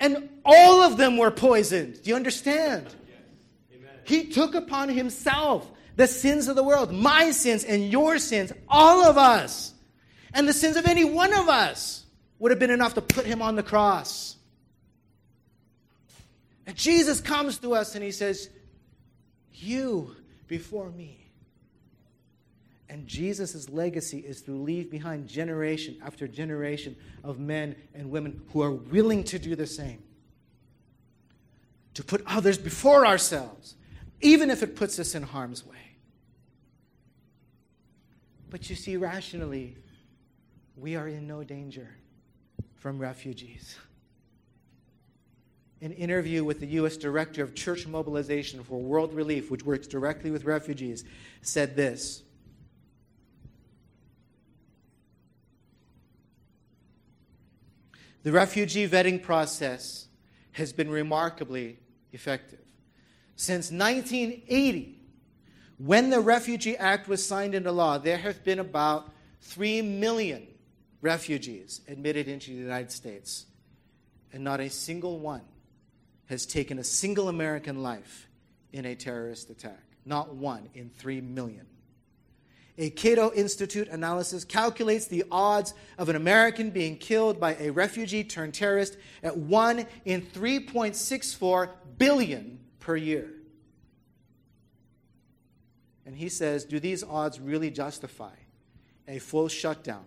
[0.00, 2.02] And all of them were poisoned.
[2.02, 2.96] Do you understand?
[4.04, 9.04] He took upon himself the sins of the world, my sins and your sins, all
[9.04, 9.74] of us.
[10.34, 12.06] And the sins of any one of us
[12.38, 14.36] would have been enough to put him on the cross.
[16.66, 18.48] And Jesus comes to us and he says,
[19.52, 20.16] You
[20.48, 21.18] before me.
[22.88, 28.60] And Jesus' legacy is to leave behind generation after generation of men and women who
[28.60, 30.02] are willing to do the same.
[31.94, 33.76] To put others before ourselves,
[34.22, 35.76] even if it puts us in harm's way.
[38.48, 39.76] But you see, rationally,
[40.76, 41.88] we are in no danger
[42.74, 43.76] from refugees.
[45.80, 46.96] An interview with the U.S.
[46.96, 51.04] Director of Church Mobilization for World Relief, which works directly with refugees,
[51.40, 52.22] said this
[58.22, 60.06] The refugee vetting process
[60.52, 61.78] has been remarkably
[62.12, 62.60] effective.
[63.42, 65.00] Since 1980,
[65.78, 70.46] when the Refugee Act was signed into law, there have been about 3 million
[71.00, 73.46] refugees admitted into the United States,
[74.32, 75.40] and not a single one
[76.26, 78.28] has taken a single American life
[78.72, 79.82] in a terrorist attack.
[80.04, 81.66] Not one in 3 million.
[82.78, 88.22] A Cato Institute analysis calculates the odds of an American being killed by a refugee
[88.22, 93.30] turned terrorist at 1 in 3.64 billion per year.
[96.04, 98.34] And he says, Do these odds really justify
[99.08, 100.04] a full shutdown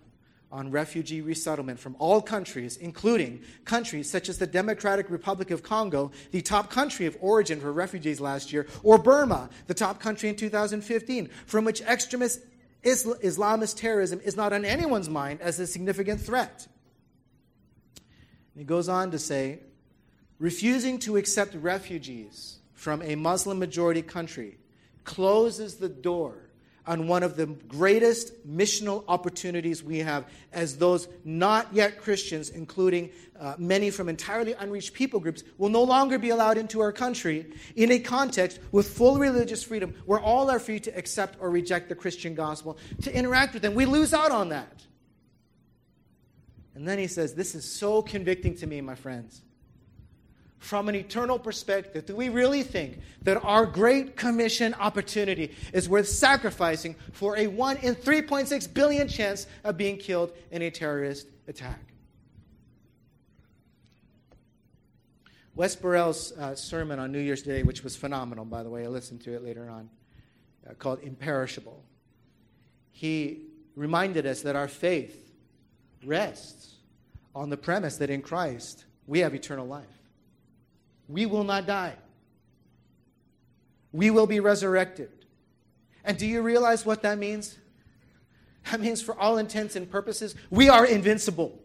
[0.51, 6.11] on refugee resettlement from all countries, including countries such as the Democratic Republic of Congo,
[6.31, 10.35] the top country of origin for refugees last year, or Burma, the top country in
[10.35, 12.41] 2015, from which extremist
[12.83, 16.67] Islamist terrorism is not on anyone's mind as a significant threat.
[18.53, 19.59] And he goes on to say
[20.37, 24.57] refusing to accept refugees from a Muslim majority country
[25.03, 26.45] closes the door
[26.87, 33.09] on one of the greatest missional opportunities we have as those not yet Christians, including
[33.39, 37.51] uh, many from entirely unreached people groups, will no longer be allowed into our country
[37.75, 41.89] in a context with full religious freedom where all are free to accept or reject
[41.89, 43.73] the Christian gospel, to interact with them.
[43.73, 44.83] We lose out on that.
[46.75, 49.41] And then he says, This is so convicting to me, my friends
[50.65, 56.07] from an eternal perspective, do we really think that our Great Commission opportunity is worth
[56.07, 61.79] sacrificing for a 1 in 3.6 billion chance of being killed in a terrorist attack?
[65.53, 68.87] Wes Burrell's uh, sermon on New Year's Day, which was phenomenal, by the way, I
[68.87, 69.87] listened to it later on,
[70.67, 71.83] uh, called Imperishable.
[72.91, 73.43] He
[73.75, 75.31] reminded us that our faith
[76.03, 76.73] rests
[77.35, 79.85] on the premise that in Christ we have eternal life.
[81.07, 81.93] We will not die.
[83.91, 85.09] We will be resurrected.
[86.03, 87.57] And do you realize what that means?
[88.71, 91.59] That means, for all intents and purposes, we are invincible.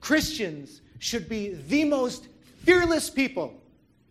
[0.00, 2.28] Christians should be the most
[2.64, 3.54] fearless people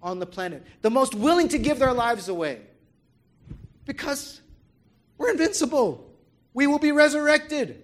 [0.01, 2.62] on the planet, the most willing to give their lives away.
[3.86, 4.41] Because
[5.17, 6.10] we're invincible.
[6.53, 7.84] We will be resurrected.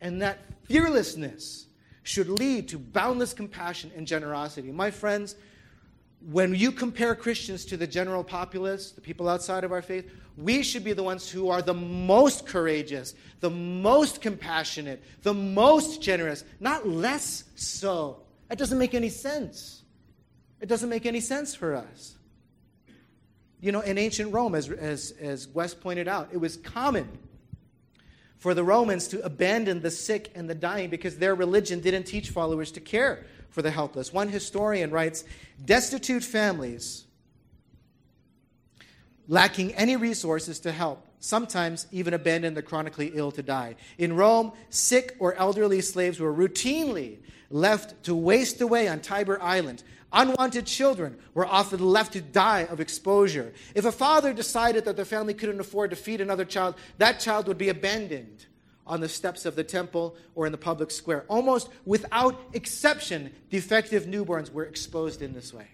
[0.00, 1.66] And that fearlessness
[2.10, 4.72] should lead to boundless compassion and generosity.
[4.72, 5.36] My friends,
[6.28, 10.64] when you compare Christians to the general populace, the people outside of our faith, we
[10.64, 16.44] should be the ones who are the most courageous, the most compassionate, the most generous,
[16.58, 18.22] not less so.
[18.48, 19.84] That doesn't make any sense.
[20.60, 22.16] It doesn't make any sense for us.
[23.60, 27.08] You know, in ancient Rome, as, as, as Wes pointed out, it was common
[28.40, 32.30] for the Romans to abandon the sick and the dying because their religion didn't teach
[32.30, 34.12] followers to care for the helpless.
[34.12, 35.24] One historian writes
[35.64, 37.04] destitute families
[39.28, 43.76] lacking any resources to help sometimes even abandon the chronically ill to die.
[43.98, 47.18] In Rome, sick or elderly slaves were routinely
[47.50, 52.80] left to waste away on Tiber Island, Unwanted children were often left to die of
[52.80, 53.52] exposure.
[53.74, 57.46] If a father decided that the family couldn't afford to feed another child, that child
[57.46, 58.46] would be abandoned
[58.86, 61.24] on the steps of the temple or in the public square.
[61.28, 65.68] Almost without exception, defective newborns were exposed in this way.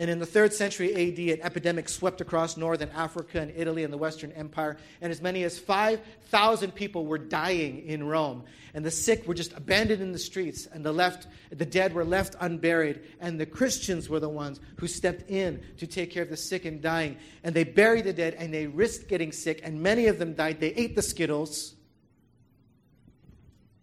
[0.00, 3.92] And in the third century AD, an epidemic swept across northern Africa and Italy and
[3.92, 8.44] the Western Empire, and as many as 5,000 people were dying in Rome.
[8.74, 12.04] And the sick were just abandoned in the streets, and the, left, the dead were
[12.04, 13.00] left unburied.
[13.18, 16.64] And the Christians were the ones who stepped in to take care of the sick
[16.64, 17.16] and dying.
[17.42, 20.60] And they buried the dead, and they risked getting sick, and many of them died.
[20.60, 21.74] They ate the Skittles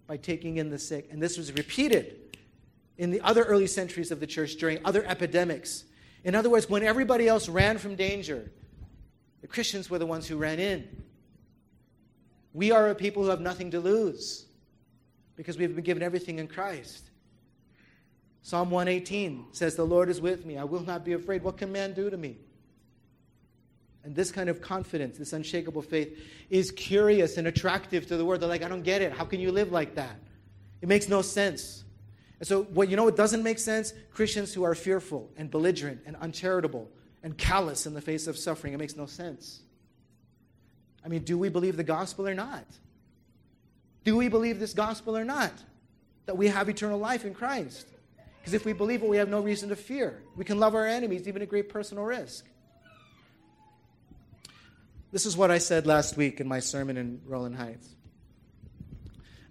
[0.08, 1.10] by taking in the sick.
[1.12, 2.38] And this was repeated
[2.98, 5.84] in the other early centuries of the church during other epidemics.
[6.26, 8.52] In other words, when everybody else ran from danger,
[9.42, 11.04] the Christians were the ones who ran in.
[12.52, 14.46] We are a people who have nothing to lose
[15.36, 17.12] because we've been given everything in Christ.
[18.42, 20.58] Psalm 118 says, The Lord is with me.
[20.58, 21.44] I will not be afraid.
[21.44, 22.38] What can man do to me?
[24.04, 26.20] And this kind of confidence, this unshakable faith,
[26.50, 28.42] is curious and attractive to the world.
[28.42, 29.12] They're like, I don't get it.
[29.12, 30.20] How can you live like that?
[30.82, 31.85] It makes no sense.
[32.46, 33.92] So, what you know it doesn't make sense?
[34.14, 36.88] Christians who are fearful and belligerent and uncharitable
[37.24, 38.72] and callous in the face of suffering.
[38.72, 39.62] It makes no sense.
[41.04, 42.68] I mean, do we believe the gospel or not?
[44.04, 45.54] Do we believe this gospel or not?
[46.28, 47.88] That we have eternal life in Christ?
[48.38, 50.22] Because if we believe it, we have no reason to fear.
[50.36, 52.46] We can love our enemies, even at great personal risk.
[55.12, 57.90] This is what I said last week in my sermon in Rowland Heights.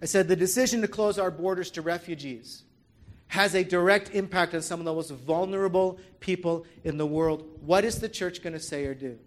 [0.00, 2.62] I said the decision to close our borders to refugees
[3.34, 7.44] has a direct impact on some of the most vulnerable people in the world.
[7.62, 9.18] What is the church going to say or do?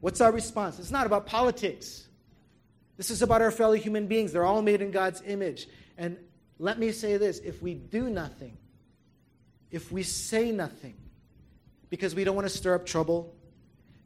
[0.00, 0.80] What's our response?
[0.80, 2.08] It's not about politics.
[2.96, 4.32] This is about our fellow human beings.
[4.32, 5.68] They're all made in God's image.
[5.96, 6.16] And
[6.58, 8.58] let me say this if we do nothing,
[9.70, 10.96] if we say nothing
[11.90, 13.32] because we don't want to stir up trouble,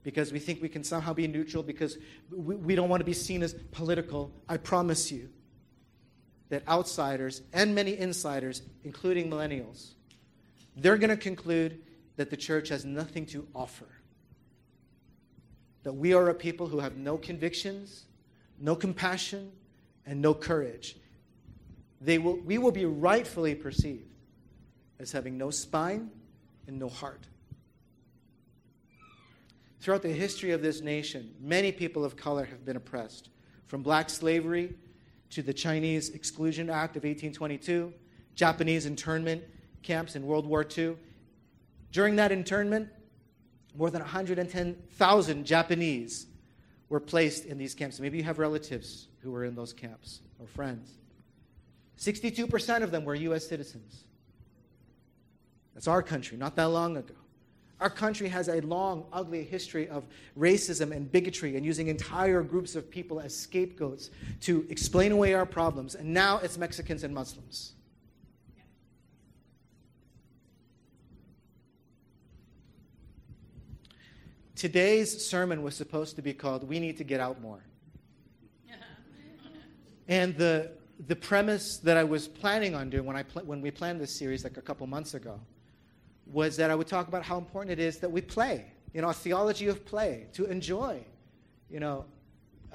[0.03, 1.97] because we think we can somehow be neutral, because
[2.31, 5.31] we, we don't want to be seen as political, I promise you
[6.49, 9.95] that outsiders and many insiders, including millennials,
[10.77, 11.81] they're going to conclude
[12.17, 13.87] that the church has nothing to offer.
[15.83, 18.05] That we are a people who have no convictions,
[18.59, 19.53] no compassion,
[20.05, 20.97] and no courage.
[22.01, 24.13] They will, we will be rightfully perceived
[24.99, 26.11] as having no spine
[26.67, 27.27] and no heart.
[29.81, 33.31] Throughout the history of this nation, many people of color have been oppressed,
[33.67, 34.75] from black slavery
[35.31, 37.93] to the Chinese Exclusion Act of 1822,
[38.35, 39.43] Japanese internment
[39.83, 40.97] camps in World War II.
[41.93, 42.89] During that internment,
[43.77, 46.27] more than 110,000 Japanese
[46.89, 48.01] were placed in these camps.
[48.01, 50.91] Maybe you have relatives who were in those camps or friends.
[51.99, 53.47] 62% of them were U.S.
[53.47, 54.05] citizens.
[55.75, 57.15] That's our country, not that long ago.
[57.79, 60.05] Our country has a long, ugly history of
[60.37, 64.11] racism and bigotry and using entire groups of people as scapegoats
[64.43, 65.95] to explain away our problems.
[65.95, 67.73] And now it's Mexicans and Muslims.
[74.55, 77.63] Today's sermon was supposed to be called We Need to Get Out More.
[80.09, 80.71] and the,
[81.09, 84.17] the premise that I was planning on doing when, I pl- when we planned this
[84.17, 85.39] series like a couple months ago
[86.33, 89.09] was that I would talk about how important it is that we play, you know,
[89.09, 91.05] a theology of play, to enjoy,
[91.71, 92.05] you know,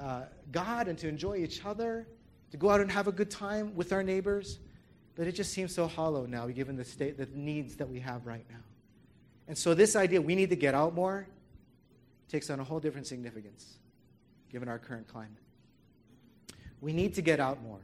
[0.00, 2.06] uh, God and to enjoy each other,
[2.50, 4.58] to go out and have a good time with our neighbors.
[5.14, 8.26] But it just seems so hollow now, given the state, the needs that we have
[8.26, 8.64] right now.
[9.48, 11.26] And so this idea, we need to get out more,
[12.28, 13.74] takes on a whole different significance,
[14.50, 15.32] given our current climate.
[16.80, 17.80] We need to get out more,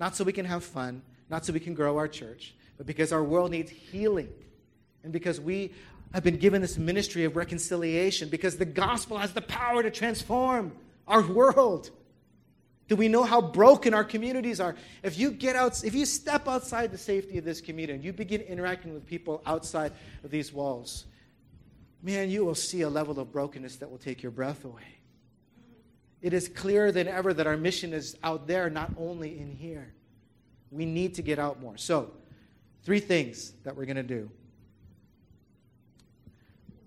[0.00, 3.12] not so we can have fun, not so we can grow our church, but because
[3.12, 4.28] our world needs healing
[5.04, 5.72] and because we
[6.12, 10.72] have been given this ministry of reconciliation, because the gospel has the power to transform
[11.08, 11.90] our world.
[12.88, 14.76] Do we know how broken our communities are?
[15.02, 18.12] If you get out, if you step outside the safety of this community and you
[18.12, 19.92] begin interacting with people outside
[20.22, 21.06] of these walls,
[22.02, 24.98] man, you will see a level of brokenness that will take your breath away.
[26.20, 29.92] It is clearer than ever that our mission is out there, not only in here.
[30.70, 31.76] We need to get out more.
[31.76, 32.12] So,
[32.84, 34.30] three things that we're going to do.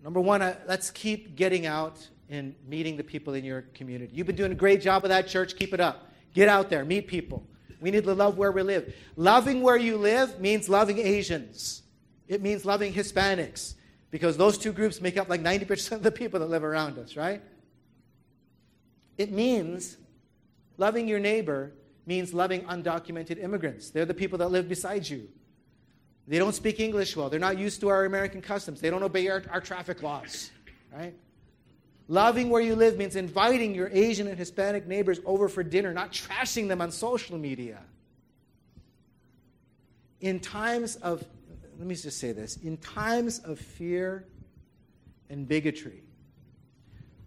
[0.05, 4.13] Number one, uh, let's keep getting out and meeting the people in your community.
[4.13, 5.55] You've been doing a great job with that, church.
[5.55, 6.11] Keep it up.
[6.35, 7.43] Get out there, meet people.
[7.81, 8.93] We need to love where we live.
[9.15, 11.81] Loving where you live means loving Asians,
[12.27, 13.73] it means loving Hispanics,
[14.11, 17.15] because those two groups make up like 90% of the people that live around us,
[17.15, 17.41] right?
[19.17, 19.97] It means
[20.77, 21.73] loving your neighbor
[22.05, 23.89] means loving undocumented immigrants.
[23.89, 25.29] They're the people that live beside you.
[26.27, 27.29] They don't speak English well.
[27.29, 28.81] They're not used to our American customs.
[28.81, 30.49] They don't obey our, our traffic laws,
[30.91, 31.13] right?
[32.07, 36.11] Loving where you live means inviting your Asian and Hispanic neighbors over for dinner, not
[36.11, 37.79] trashing them on social media.
[40.21, 41.23] In times of,
[41.77, 44.25] let me just say this, in times of fear
[45.29, 46.03] and bigotry,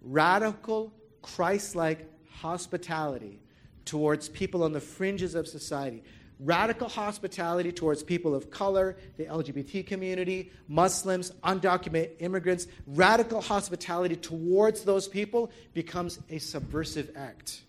[0.00, 0.92] radical,
[1.22, 3.40] Christ like hospitality
[3.84, 6.02] towards people on the fringes of society
[6.40, 14.84] radical hospitality towards people of color, the LGBT community, Muslims, undocumented immigrants, radical hospitality towards
[14.84, 17.62] those people becomes a subversive act.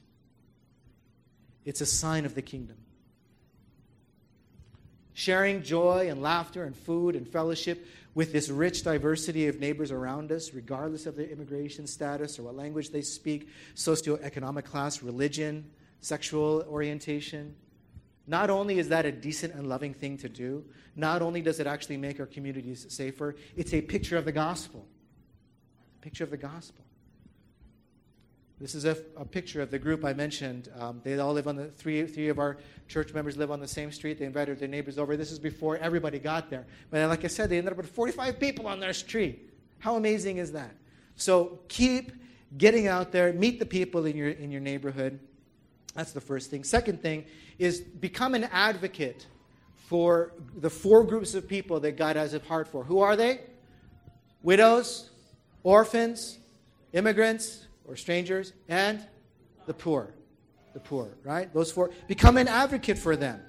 [1.66, 2.78] It's a sign of the kingdom.
[5.14, 10.32] sharing joy and laughter and food and fellowship with this rich diversity of neighbors around
[10.32, 16.66] us, regardless of their immigration status or what language they speak, socioeconomic class, religion, sexual
[16.70, 17.54] orientation.
[18.30, 20.64] Not only is that a decent and loving thing to do,
[20.96, 24.86] not only does it actually make our communities safer, it's a picture of the gospel.
[25.98, 26.86] A picture of the gospel.
[28.62, 30.70] This is a, a, picture of the group I mentioned.
[30.78, 32.58] Um, they all live on the three, three of our
[32.88, 34.20] church members live on the same street.
[34.20, 35.18] They invited their neighbors over.
[35.18, 36.68] This is before everybody got there.
[36.92, 39.50] But like I said, they ended up with 45 people on their street.
[39.80, 40.76] How amazing is that?
[41.16, 42.12] So keep
[42.60, 45.20] getting out there, meet the people in your, in your neighborhood.
[45.96, 46.64] That's the first thing.
[46.64, 47.26] Second thing
[47.58, 49.26] is become an advocate
[49.88, 52.84] for the four groups of people that God has a heart for.
[52.84, 53.40] Who are they?
[54.44, 55.10] Widows,
[55.64, 56.38] orphans,
[56.94, 59.04] immigrants, or strangers, and
[59.66, 60.14] the poor.
[60.74, 61.52] The poor, right?
[61.54, 61.90] Those four.
[62.08, 63.42] Become an advocate for them.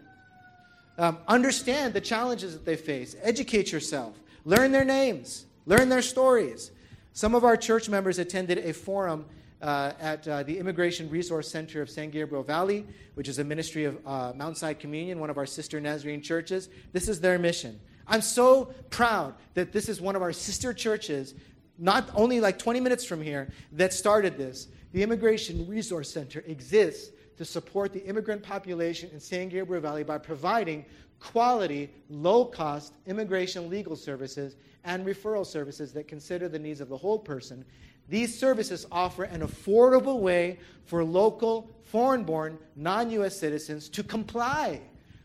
[0.96, 3.14] Um, understand the challenges that they face.
[3.22, 4.18] Educate yourself.
[4.44, 5.46] Learn their names.
[5.66, 6.70] Learn their stories.
[7.12, 9.26] Some of our church members attended a forum
[9.62, 13.84] uh, at uh, the Immigration Resource Center of San Gabriel Valley, which is a ministry
[13.84, 16.68] of uh, Mount Communion, one of our sister Nazarene churches.
[16.92, 17.80] This is their mission.
[18.06, 21.34] I'm so proud that this is one of our sister churches
[21.78, 24.68] not only like 20 minutes from here, that started this.
[24.92, 30.18] The Immigration Resource Center exists to support the immigrant population in San Gabriel Valley by
[30.18, 30.84] providing
[31.20, 36.96] quality, low cost immigration legal services and referral services that consider the needs of the
[36.96, 37.64] whole person.
[38.10, 44.80] These services offer an affordable way for local, foreign born, non US citizens to comply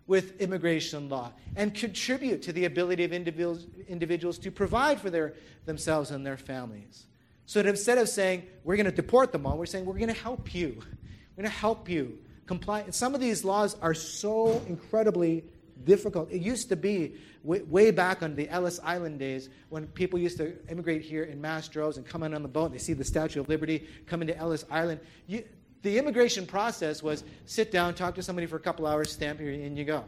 [0.05, 5.33] with immigration law and contribute to the ability of individuals, individuals to provide for their,
[5.65, 7.07] themselves and their families.
[7.47, 10.13] So that instead of saying, we're going to deport them all, we're saying, we're going
[10.13, 10.75] to help you.
[10.77, 12.81] We're going to help you comply.
[12.81, 15.43] And some of these laws are so incredibly
[15.83, 16.31] difficult.
[16.31, 20.37] It used to be way, way, back on the Ellis Island days when people used
[20.37, 22.65] to immigrate here in mass droves and come in on the boat.
[22.65, 24.99] And they see the Statue of Liberty come into Ellis Island.
[25.27, 25.43] You,
[25.81, 29.51] the immigration process was sit down, talk to somebody for a couple hours, stamp here,
[29.51, 30.05] and you go.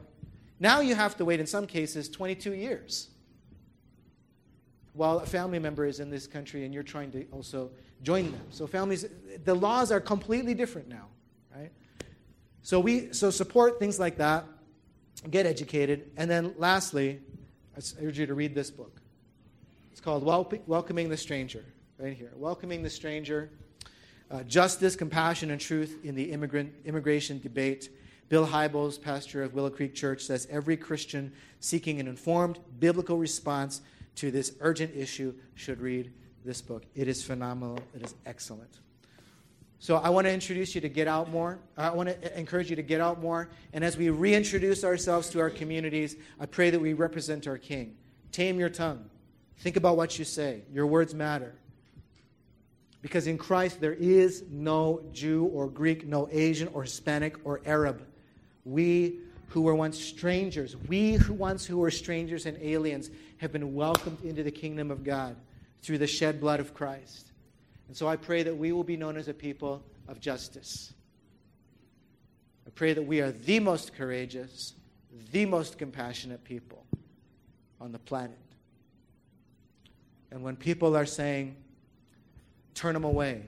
[0.59, 3.09] Now you have to wait, in some cases, 22 years
[4.97, 7.70] while a family member is in this country and you're trying to also
[8.01, 8.41] join them.
[8.49, 9.05] So families,
[9.43, 11.05] the laws are completely different now,
[11.55, 11.72] right?
[12.63, 14.45] So we so support things like that,
[15.30, 17.20] get educated, and then lastly,
[17.76, 19.01] I urge you to read this book.
[19.91, 21.65] It's called Welcoming the Stranger,
[21.97, 22.32] right here.
[22.36, 23.49] Welcoming the Stranger
[24.30, 27.89] uh, justice, compassion, and truth in the immigrant, immigration debate.
[28.30, 33.82] Bill Hybels, pastor of Willow Creek Church, says every Christian seeking an informed biblical response
[34.15, 36.11] to this urgent issue should read
[36.43, 36.84] this book.
[36.93, 38.80] It is phenomenal, it is excellent.
[39.80, 41.59] So I want to introduce you to get out more.
[41.78, 43.49] I want to encourage you to get out more.
[43.73, 47.95] And as we reintroduce ourselves to our communities, I pray that we represent our King.
[48.32, 49.05] Tame your tongue.
[49.59, 50.63] Think about what you say.
[50.73, 51.53] Your words matter.
[53.01, 58.05] Because in Christ there is no Jew or Greek, no Asian or Hispanic or Arab.
[58.65, 59.19] We
[59.49, 64.21] who were once strangers, we who once who were strangers and aliens, have been welcomed
[64.23, 65.36] into the kingdom of God
[65.82, 67.32] through the shed blood of Christ.
[67.88, 70.93] And so I pray that we will be known as a people of justice.
[72.65, 74.73] I pray that we are the most courageous,
[75.31, 76.85] the most compassionate people
[77.79, 78.38] on the planet.
[80.31, 81.55] And when people are saying,
[82.73, 83.45] turn them away.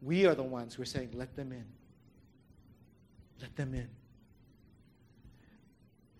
[0.00, 1.64] We are the ones who are saying, let them in.
[3.40, 3.88] Let them in.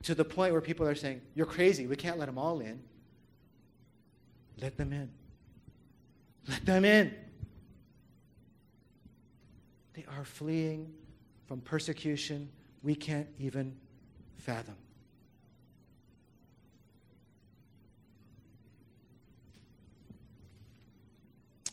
[0.02, 1.86] To the point where people are saying, you're crazy.
[1.86, 2.82] We can't let them all in.
[4.60, 5.10] Let them in.
[6.46, 7.14] Let them in.
[9.94, 10.92] They are fleeing
[11.46, 12.50] from persecution
[12.82, 13.76] we can't even
[14.36, 14.76] fathom.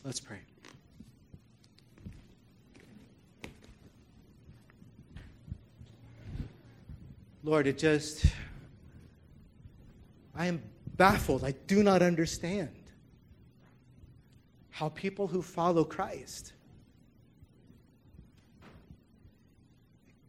[0.04, 0.40] Let's pray.
[7.44, 8.26] Lord, it just,
[10.36, 10.62] I am
[10.96, 11.44] baffled.
[11.44, 12.70] I do not understand
[14.70, 16.54] how people who follow Christ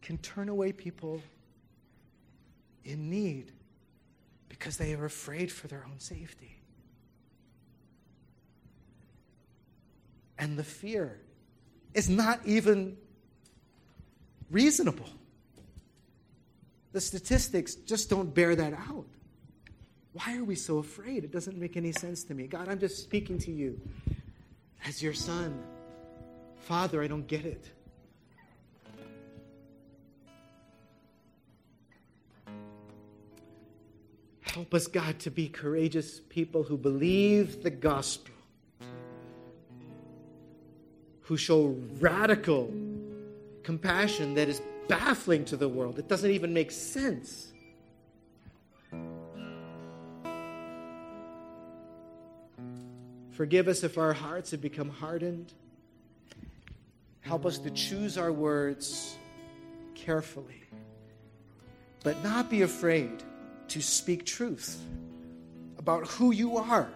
[0.03, 1.21] can turn away people
[2.83, 3.51] in need
[4.49, 6.59] because they are afraid for their own safety.
[10.37, 11.21] And the fear
[11.93, 12.97] is not even
[14.51, 15.09] reasonable.
[16.91, 19.05] The statistics just don't bear that out.
[20.11, 21.23] Why are we so afraid?
[21.23, 22.45] It doesn't make any sense to me.
[22.45, 23.79] God, I'm just speaking to you
[24.85, 25.63] as your son.
[26.57, 27.71] Father, I don't get it.
[34.53, 38.35] Help us, God, to be courageous people who believe the gospel,
[41.21, 42.71] who show radical
[43.63, 45.97] compassion that is baffling to the world.
[45.97, 47.51] It doesn't even make sense.
[53.31, 55.51] Forgive us if our hearts have become hardened.
[57.21, 59.17] Help us to choose our words
[59.95, 60.61] carefully,
[62.03, 63.23] but not be afraid
[63.73, 64.79] to speak truth
[65.79, 66.87] about who you are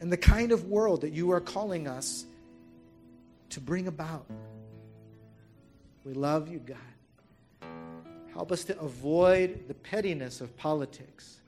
[0.00, 2.24] and the kind of world that you are calling us
[3.48, 4.26] to bring about.
[6.04, 7.68] We love you, God.
[8.32, 11.38] Help us to avoid the pettiness of politics,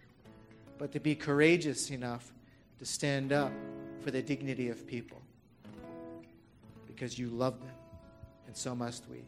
[0.79, 2.33] but to be courageous enough
[2.79, 3.51] to stand up
[4.03, 5.21] for the dignity of people
[6.87, 7.75] because you love them,
[8.47, 9.25] and so must we.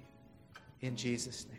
[0.80, 1.57] In Jesus' name.